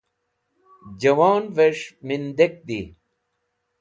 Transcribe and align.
juwon'vesh 0.99 1.83
mindek 2.05 2.53
di 2.67 2.81